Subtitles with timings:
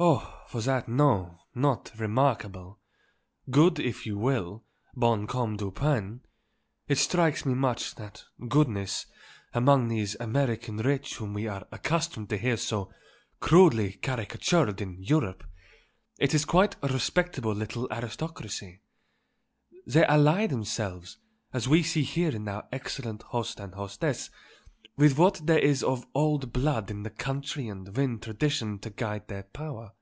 [0.00, 2.78] "Oh, for that, no; not remarkable.
[3.50, 4.62] Good, if you will
[4.94, 6.20] bon comme du pain;
[6.86, 9.06] it strikes me much, that goodness,
[9.52, 12.92] among these American rich whom we are accustomed to hear so
[13.40, 15.48] crudely caricatured in Europe; and
[16.20, 18.80] it is quite a respectable little aristocracy.
[19.84, 21.18] They ally themselves,
[21.52, 24.30] as we see here in our excellent host and hostess,
[24.96, 29.28] with what there is of old blood in the country and win tradition to guide
[29.28, 29.92] their power.